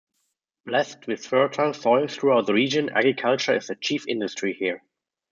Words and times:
Blessed 0.65 1.05
with 1.05 1.27
fertile 1.27 1.75
soil 1.75 2.07
throughout 2.07 2.47
the 2.47 2.55
region, 2.55 2.89
agriculture 2.89 3.55
is 3.57 3.69
a 3.69 3.75
chief 3.75 4.07
industry 4.07 4.51
here. 4.55 4.81